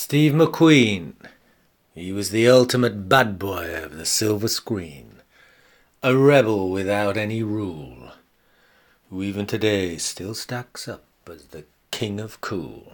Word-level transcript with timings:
Steve 0.00 0.32
McQueen. 0.32 1.14
He 1.92 2.12
was 2.12 2.30
the 2.30 2.48
ultimate 2.48 3.08
bad 3.08 3.36
boy 3.36 3.74
of 3.82 3.96
the 3.96 4.06
silver 4.06 4.46
screen. 4.46 5.22
A 6.04 6.16
rebel 6.16 6.70
without 6.70 7.16
any 7.16 7.42
rule, 7.42 8.12
who 9.10 9.24
even 9.24 9.44
today 9.44 9.98
still 9.98 10.34
stacks 10.34 10.86
up 10.86 11.02
as 11.28 11.46
the 11.46 11.64
king 11.90 12.20
of 12.20 12.40
cool. 12.40 12.92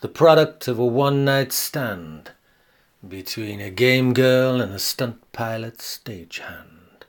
The 0.00 0.08
product 0.08 0.66
of 0.66 0.78
a 0.78 0.86
one 0.86 1.26
night 1.26 1.52
stand 1.52 2.30
between 3.06 3.60
a 3.60 3.68
game 3.68 4.14
girl 4.14 4.62
and 4.62 4.72
a 4.72 4.78
stunt 4.78 5.20
pilot 5.32 5.76
stagehand. 5.82 7.04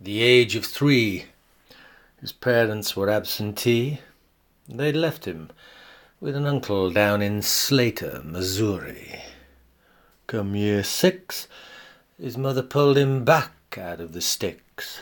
The 0.00 0.22
age 0.22 0.54
of 0.54 0.64
three, 0.64 1.24
his 2.20 2.30
parents 2.30 2.94
were 2.94 3.10
absentee. 3.10 3.98
They'd 4.68 4.94
left 4.94 5.24
him 5.24 5.50
with 6.20 6.36
an 6.36 6.44
uncle 6.46 6.90
down 6.90 7.22
in 7.22 7.40
Slater, 7.40 8.20
Missouri. 8.22 9.22
Come 10.26 10.54
year 10.54 10.84
six, 10.84 11.48
his 12.20 12.36
mother 12.36 12.62
pulled 12.62 12.98
him 12.98 13.24
back 13.24 13.78
out 13.78 14.00
of 14.00 14.12
the 14.12 14.20
sticks 14.20 15.00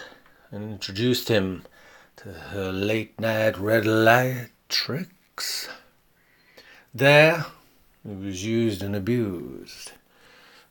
and 0.53 0.71
introduced 0.71 1.29
him 1.29 1.65
to 2.17 2.29
her 2.33 2.71
late 2.71 3.19
night 3.19 3.59
red 3.59 3.85
light 3.85 4.51
tricks. 4.69 5.69
There, 6.95 7.47
he 8.07 8.15
was 8.15 8.45
used 8.45 8.81
and 8.81 8.95
abused, 8.95 9.93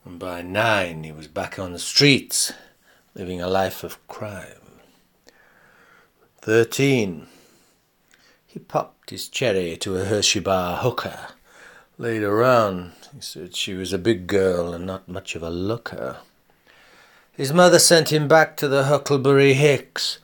and 0.06 0.18
by 0.18 0.42
nine 0.42 1.04
he 1.04 1.12
was 1.12 1.28
back 1.28 1.60
on 1.60 1.74
the 1.74 1.80
streets, 1.80 2.54
living 3.14 3.42
a 3.42 3.50
life 3.50 3.84
of 3.84 4.06
crime. 4.08 4.80
Thirteen, 6.42 7.28
he 8.58 8.64
popped 8.64 9.12
his 9.12 9.28
cherry 9.28 9.78
to 9.78 9.96
a 9.98 10.06
Hershey 10.06 10.40
bar 10.40 10.78
hooker. 10.78 11.28
Later 12.00 12.44
on, 12.44 12.94
he 13.14 13.22
said 13.22 13.56
she 13.56 13.76
was 13.76 13.94
a 13.94 14.00
big 14.00 14.26
girl 14.26 14.74
and 14.74 14.84
not 14.84 15.08
much 15.08 15.36
of 15.36 15.44
a 15.44 15.50
looker. 15.52 16.18
His 17.34 17.54
mother 17.54 17.78
sent 17.78 18.12
him 18.12 18.28
back 18.28 18.58
to 18.58 18.68
the 18.68 18.86
Huckleberry 18.86 19.54
Hicks 19.54 20.18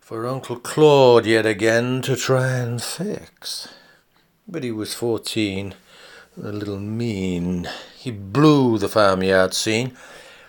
for 0.00 0.26
Uncle 0.26 0.56
Claude 0.56 1.24
yet 1.24 1.46
again 1.46 2.02
to 2.02 2.16
try 2.16 2.48
and 2.48 2.82
fix. 2.82 3.68
But 4.48 4.64
he 4.64 4.72
was 4.72 4.94
fourteen, 4.94 5.76
a 6.36 6.50
little 6.50 6.80
mean. 6.80 7.68
He 7.96 8.10
blew 8.10 8.78
the 8.78 8.88
farmyard 8.88 9.54
scene 9.54 9.96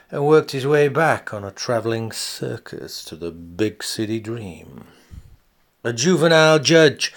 and 0.09 0.25
worked 0.25 0.49
his 0.49 0.65
way 0.65 0.87
back 0.87 1.31
on 1.31 1.43
a 1.43 1.51
travelling 1.51 2.11
circus 2.11 3.03
to 3.05 3.15
the 3.15 3.29
big 3.29 3.83
city 3.83 4.19
dream. 4.19 4.85
A 5.81 5.93
juvenile 5.93 6.59
judge 6.59 7.13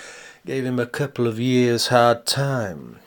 gave 0.47 0.65
him 0.65 0.79
a 0.79 0.87
couple 0.87 1.27
of 1.27 1.41
years' 1.41 1.89
hard 1.89 2.27
time. 2.27 3.01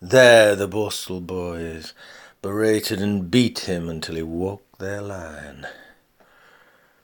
There 0.00 0.54
the 0.54 0.68
Borstal 0.68 1.20
boys 1.20 1.94
berated 2.42 3.00
and 3.00 3.28
beat 3.28 3.60
him 3.60 3.88
until 3.88 4.14
he 4.14 4.22
walked 4.22 4.78
their 4.78 5.02
line. 5.02 5.66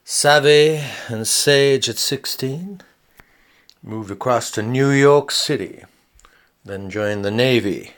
Savvy 0.05 0.81
and 1.09 1.27
sage 1.27 1.89
at 1.89 1.98
sixteen, 1.98 2.81
moved 3.83 4.12
across 4.12 4.53
to 4.53 4.62
New 4.62 4.91
York 4.91 5.33
City, 5.33 5.83
then 6.64 6.89
joined 6.89 7.25
the 7.25 7.33
Navy, 7.33 7.95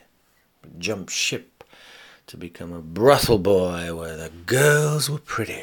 but 0.63 0.79
jumped 0.79 1.13
ship 1.13 1.65
to 2.29 2.39
become 2.39 2.73
a 2.73 2.81
brothel 2.81 3.39
boy 3.39 3.95
where 3.95 4.17
the 4.17 4.31
girls 4.47 5.11
were 5.11 5.19
pretty. 5.19 5.63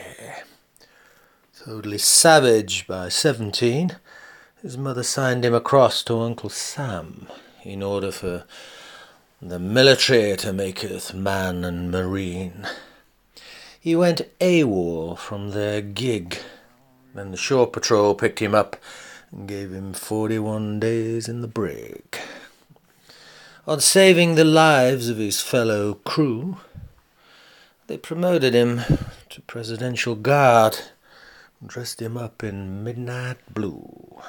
Totally 1.66 1.98
savage 1.98 2.86
by 2.88 3.10
17, 3.10 3.98
his 4.62 4.78
mother 4.78 5.02
signed 5.02 5.44
him 5.44 5.56
across 5.56 6.04
to 6.04 6.20
Uncle 6.20 6.52
Sam 6.52 7.28
in 7.64 7.82
order 7.82 8.12
for 8.12 8.46
the 9.42 9.58
military 9.58 10.38
to 10.38 10.54
maketh 10.54 11.16
man 11.16 11.66
and 11.66 11.90
marine. 11.90 12.68
He 13.80 13.96
went 13.96 14.22
AWOL 14.40 15.18
from 15.18 15.50
their 15.50 15.82
gig. 15.82 16.38
Then 17.16 17.32
the 17.32 17.38
shore 17.38 17.68
patrol 17.68 18.14
picked 18.14 18.40
him 18.40 18.54
up 18.54 18.78
and 19.32 19.48
gave 19.48 19.72
him 19.72 19.94
41 19.94 20.80
days 20.80 21.28
in 21.28 21.42
the 21.42 21.48
brig. 21.48 22.20
On 23.68 23.82
saving 23.82 24.36
the 24.36 24.46
lives 24.46 25.10
of 25.10 25.18
his 25.18 25.42
fellow 25.42 25.96
crew, 25.96 26.58
they 27.88 27.98
promoted 27.98 28.54
him 28.54 28.82
to 29.30 29.42
Presidential 29.42 30.16
Guard 30.16 30.80
dressed 31.66 32.02
him 32.02 32.18
up 32.18 32.44
in 32.44 32.84
midnight 32.84 33.38
blue. 33.54 34.22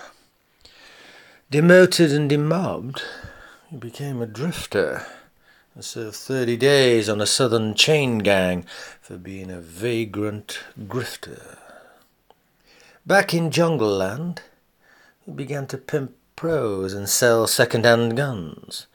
Demoted 1.50 2.12
and 2.12 2.28
demobbed, 2.28 3.02
he 3.70 3.76
became 3.76 4.20
a 4.20 4.26
drifter 4.26 5.06
and 5.74 5.84
served 5.84 6.16
30 6.16 6.56
days 6.56 7.08
on 7.08 7.20
a 7.20 7.26
southern 7.26 7.74
chain 7.74 8.18
gang 8.18 8.64
for 9.00 9.16
being 9.16 9.50
a 9.50 9.60
vagrant 9.60 10.58
grifter. 10.86 11.58
Back 13.06 13.32
in 13.32 13.50
Jungle 13.50 13.96
Land, 13.96 14.42
he 15.24 15.32
began 15.32 15.66
to 15.68 15.78
pimp 15.78 16.14
pros 16.36 16.92
and 16.92 17.08
sell 17.08 17.46
second-hand 17.46 18.16
guns. 18.16 18.86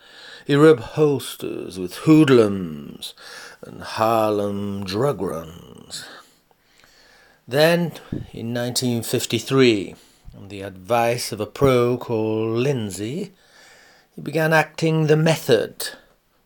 He 0.46 0.56
rubbed 0.56 0.82
holsters 0.82 1.80
with 1.80 1.96
hoodlums 1.98 3.14
and 3.62 3.82
Harlem 3.82 4.84
drug 4.84 5.22
runs. 5.22 5.63
Then, 7.48 7.92
in 8.32 8.54
1953, 8.54 9.96
on 10.38 10.48
the 10.48 10.62
advice 10.62 11.34
of 11.34 11.42
a 11.42 11.46
pro 11.46 11.98
called 11.98 12.58
Lindsay, 12.58 13.34
he 14.16 14.22
began 14.22 14.54
acting 14.54 15.08
the 15.08 15.18
method, 15.18 15.90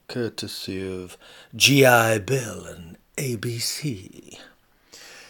courtesy 0.08 1.04
of 1.04 1.16
G.I. 1.56 2.18
Bill 2.20 2.66
and 2.66 2.98
ABC. 3.16 4.40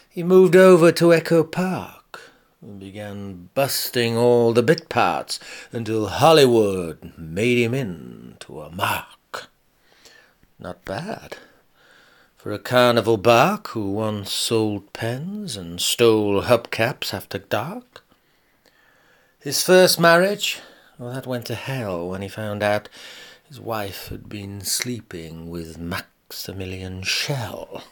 He 0.09 0.23
moved 0.23 0.55
over 0.55 0.93
to 0.93 1.13
Echo 1.13 1.43
Park 1.43 2.21
and 2.61 2.79
began 2.79 3.49
busting 3.53 4.15
all 4.15 4.53
the 4.53 4.63
bit 4.63 4.87
parts 4.87 5.37
until 5.73 6.07
Hollywood 6.07 7.11
made 7.17 7.57
him 7.57 7.73
into 7.73 8.61
a 8.61 8.71
mark. 8.71 9.49
Not 10.59 10.85
bad 10.85 11.35
for 12.47 12.53
a 12.53 12.59
carnival 12.59 13.17
bark 13.17 13.67
who 13.71 13.91
once 13.91 14.31
sold 14.31 14.93
pens 14.93 15.57
and 15.57 15.81
stole 15.81 16.43
hubcaps 16.43 17.13
after 17.13 17.39
dark. 17.39 18.05
His 19.37 19.61
first 19.61 19.99
marriage, 19.99 20.61
well, 20.97 21.11
that 21.11 21.27
went 21.27 21.45
to 21.47 21.55
hell 21.55 22.07
when 22.07 22.21
he 22.21 22.29
found 22.29 22.63
out 22.63 22.87
his 23.49 23.59
wife 23.59 24.07
had 24.07 24.29
been 24.29 24.61
sleeping 24.61 25.49
with 25.49 25.77
Maximilian 25.77 27.03
Schell. 27.03 27.83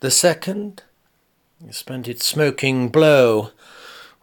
The 0.00 0.10
second, 0.10 0.82
he 1.64 1.70
spent 1.70 2.08
it 2.08 2.20
smoking 2.20 2.88
blow 2.88 3.52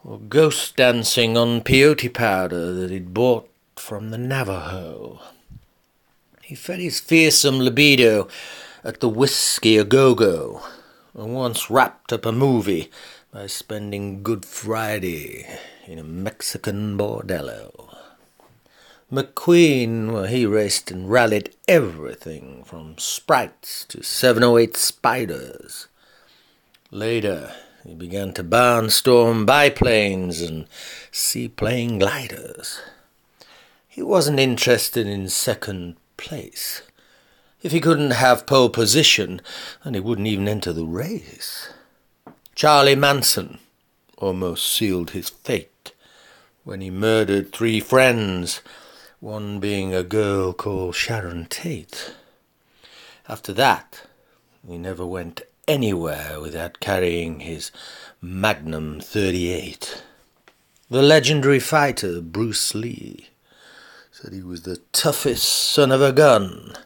or 0.04 0.18
ghost 0.18 0.76
dancing 0.76 1.38
on 1.38 1.62
peyote 1.62 2.12
powder 2.12 2.74
that 2.74 2.90
he'd 2.90 3.14
bought 3.14 3.48
from 3.76 4.10
the 4.10 4.18
Navajo. 4.18 5.22
He 6.42 6.54
fed 6.54 6.80
his 6.80 7.00
fearsome 7.00 7.60
libido 7.60 8.28
at 8.84 9.00
the 9.00 9.08
Whiskey 9.08 9.78
A 9.78 9.84
Go 9.84 10.14
Go, 10.14 10.60
once 11.14 11.70
wrapped 11.70 12.12
up 12.12 12.26
a 12.26 12.32
movie 12.32 12.90
by 13.32 13.46
spending 13.46 14.22
Good 14.22 14.44
Friday 14.44 15.46
in 15.86 15.98
a 15.98 16.04
Mexican 16.04 16.98
bordello. 16.98 17.96
McQueen, 19.10 20.12
well, 20.12 20.24
he 20.24 20.44
raced 20.44 20.90
and 20.90 21.08
rallied 21.10 21.54
everything 21.66 22.62
from 22.64 22.98
sprites 22.98 23.86
to 23.86 24.02
708 24.02 24.76
spiders. 24.76 25.88
Later, 26.90 27.54
he 27.86 27.94
began 27.94 28.34
to 28.34 28.44
barnstorm 28.44 29.46
biplanes 29.46 30.42
and 30.42 30.66
seaplane 31.10 31.98
gliders. 31.98 32.82
He 33.88 34.02
wasn't 34.02 34.40
interested 34.40 35.06
in 35.06 35.30
second 35.30 35.96
place. 36.18 36.82
If 37.64 37.72
he 37.72 37.80
couldn't 37.80 38.10
have 38.10 38.44
pole 38.44 38.68
position, 38.68 39.40
then 39.82 39.94
he 39.94 40.00
wouldn't 40.00 40.26
even 40.26 40.46
enter 40.46 40.70
the 40.70 40.84
race. 40.84 41.70
Charlie 42.54 42.94
Manson 42.94 43.58
almost 44.18 44.70
sealed 44.70 45.12
his 45.12 45.30
fate 45.30 45.92
when 46.62 46.82
he 46.82 46.90
murdered 46.90 47.52
three 47.52 47.80
friends, 47.80 48.60
one 49.18 49.60
being 49.60 49.94
a 49.94 50.02
girl 50.02 50.52
called 50.52 50.94
Sharon 50.94 51.46
Tate. 51.46 52.14
After 53.30 53.54
that, 53.54 54.02
he 54.68 54.76
never 54.76 55.06
went 55.06 55.40
anywhere 55.66 56.42
without 56.42 56.80
carrying 56.80 57.40
his 57.40 57.70
Magnum 58.20 59.00
38. 59.00 60.02
The 60.90 61.00
legendary 61.00 61.60
fighter 61.60 62.20
Bruce 62.20 62.74
Lee 62.74 63.30
said 64.12 64.34
he 64.34 64.42
was 64.42 64.62
the 64.62 64.82
toughest 64.92 65.44
son 65.48 65.90
of 65.90 66.02
a 66.02 66.12
gun 66.12 66.76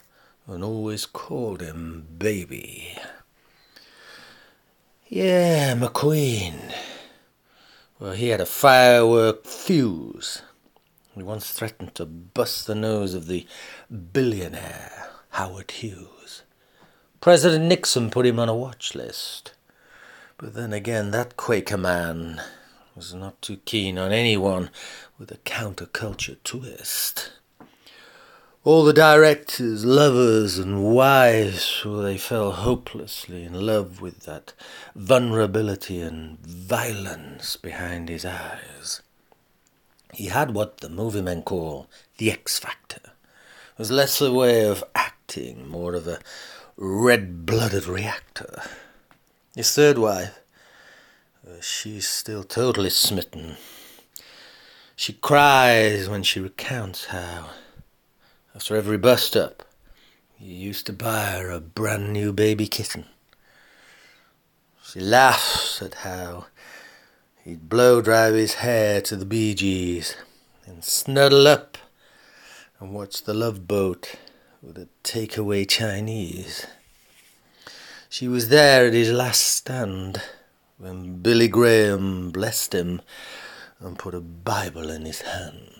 and 0.48 0.64
always 0.64 1.06
called 1.06 1.60
him 1.60 2.06
baby. 2.18 2.96
Yeah, 5.06 5.74
McQueen. 5.74 6.74
Well, 8.00 8.12
he 8.12 8.28
had 8.28 8.40
a 8.40 8.46
firework 8.46 9.44
fuse. 9.44 10.42
He 11.14 11.22
once 11.22 11.50
threatened 11.50 11.94
to 11.96 12.06
bust 12.06 12.66
the 12.66 12.74
nose 12.74 13.14
of 13.14 13.26
the 13.26 13.46
billionaire 14.12 15.08
Howard 15.30 15.70
Hughes. 15.70 16.42
President 17.20 17.64
Nixon 17.64 18.10
put 18.10 18.26
him 18.26 18.38
on 18.38 18.48
a 18.48 18.54
watch 18.54 18.94
list. 18.94 19.52
But 20.36 20.54
then 20.54 20.72
again, 20.72 21.10
that 21.10 21.36
Quaker 21.36 21.76
man 21.76 22.40
was 22.94 23.12
not 23.12 23.42
too 23.42 23.58
keen 23.64 23.98
on 23.98 24.12
anyone 24.12 24.70
with 25.18 25.32
a 25.32 25.38
counterculture 25.38 26.36
twist. 26.44 27.32
All 28.68 28.84
the 28.84 28.92
directors, 28.92 29.86
lovers, 29.86 30.58
and 30.58 30.84
wives, 30.84 31.82
well, 31.86 32.02
they 32.02 32.18
fell 32.18 32.52
hopelessly 32.52 33.42
in 33.44 33.54
love 33.54 34.02
with 34.02 34.24
that 34.24 34.52
vulnerability 34.94 36.02
and 36.02 36.38
violence 36.40 37.56
behind 37.56 38.10
his 38.10 38.26
eyes. 38.26 39.00
He 40.12 40.26
had 40.26 40.52
what 40.52 40.82
the 40.82 40.90
movie 40.90 41.22
men 41.22 41.44
call 41.44 41.88
the 42.18 42.30
X 42.30 42.58
Factor. 42.58 43.00
It 43.04 43.78
was 43.78 43.90
less 43.90 44.20
a 44.20 44.30
way 44.30 44.66
of 44.66 44.84
acting, 44.94 45.66
more 45.66 45.94
of 45.94 46.06
a 46.06 46.18
red 46.76 47.46
blooded 47.46 47.86
reactor. 47.86 48.64
His 49.56 49.74
third 49.74 49.96
wife, 49.96 50.40
uh, 51.42 51.62
she's 51.62 52.06
still 52.06 52.44
totally 52.44 52.90
smitten. 52.90 53.56
She 54.94 55.14
cries 55.14 56.06
when 56.06 56.22
she 56.22 56.38
recounts 56.38 57.06
how, 57.06 57.48
after 58.58 58.74
every 58.74 58.98
bust 58.98 59.36
up, 59.36 59.62
he 60.36 60.52
used 60.52 60.84
to 60.84 60.92
buy 60.92 61.26
her 61.26 61.48
a 61.48 61.60
brand 61.60 62.12
new 62.12 62.32
baby 62.32 62.66
kitten. 62.66 63.04
She 64.82 64.98
laughs 64.98 65.80
at 65.80 66.02
how 66.02 66.46
he'd 67.44 67.68
blow 67.68 68.00
dry 68.00 68.32
his 68.32 68.54
hair 68.54 69.00
to 69.02 69.14
the 69.14 69.24
Bee 69.24 69.54
Gees 69.54 70.16
and 70.66 70.82
snuddle 70.82 71.46
up 71.46 71.78
and 72.80 72.92
watch 72.92 73.22
the 73.22 73.32
love 73.32 73.68
boat 73.68 74.16
with 74.60 74.74
the 74.74 74.88
takeaway 75.04 75.64
Chinese. 75.64 76.66
She 78.08 78.26
was 78.26 78.48
there 78.48 78.88
at 78.88 78.92
his 78.92 79.12
last 79.12 79.42
stand 79.42 80.20
when 80.78 81.18
Billy 81.18 81.46
Graham 81.46 82.32
blessed 82.32 82.74
him 82.74 83.02
and 83.78 83.96
put 83.96 84.16
a 84.16 84.20
Bible 84.20 84.90
in 84.90 85.04
his 85.04 85.20
hand. 85.20 85.77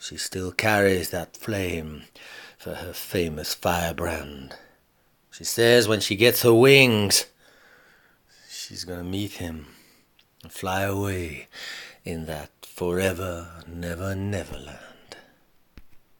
She 0.00 0.16
still 0.16 0.50
carries 0.50 1.10
that 1.10 1.36
flame 1.36 2.04
for 2.56 2.74
her 2.74 2.94
famous 2.94 3.52
firebrand. 3.52 4.56
She 5.30 5.44
says 5.44 5.88
when 5.88 6.00
she 6.00 6.16
gets 6.16 6.42
her 6.42 6.54
wings, 6.54 7.26
she's 8.48 8.84
going 8.84 8.98
to 8.98 9.04
meet 9.04 9.32
him 9.32 9.66
and 10.42 10.50
fly 10.50 10.82
away 10.82 11.48
in 12.02 12.24
that 12.26 12.50
forever, 12.62 13.62
never, 13.68 14.14
never 14.14 14.56
land. 14.56 14.99